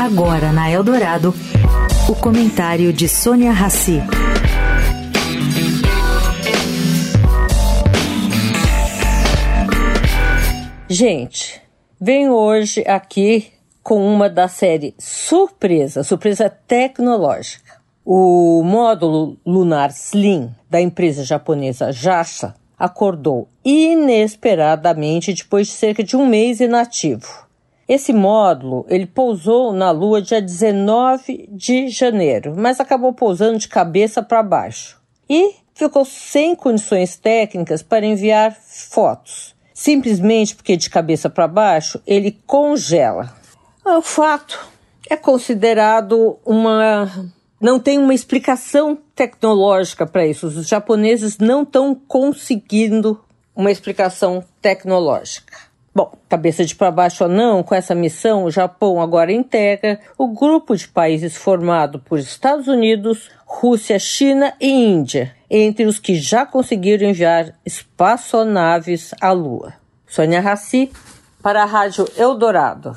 [0.00, 1.34] Agora na Eldorado,
[2.08, 4.00] o comentário de Sônia Rassi.
[10.88, 11.60] Gente,
[12.00, 13.52] venho hoje aqui
[13.82, 17.80] com uma da série surpresa, surpresa tecnológica.
[18.04, 26.26] O módulo lunar Slim da empresa japonesa JAXA acordou inesperadamente depois de cerca de um
[26.26, 27.46] mês inativo.
[27.92, 34.22] Esse módulo ele pousou na Lua dia 19 de janeiro, mas acabou pousando de cabeça
[34.22, 34.98] para baixo
[35.28, 42.40] e ficou sem condições técnicas para enviar fotos, simplesmente porque de cabeça para baixo ele
[42.46, 43.36] congela.
[43.84, 44.58] O fato
[45.10, 50.46] é considerado uma não tem uma explicação tecnológica para isso.
[50.46, 53.22] Os japoneses não estão conseguindo
[53.54, 55.71] uma explicação tecnológica.
[55.94, 60.28] Bom, cabeça de para baixo ou não, com essa missão, o Japão agora integra o
[60.28, 66.46] grupo de países formado por Estados Unidos, Rússia, China e Índia, entre os que já
[66.46, 69.74] conseguiram enviar espaçonaves à Lua.
[70.06, 70.90] Sônia Raci,
[71.42, 72.96] para a Rádio Eldorado.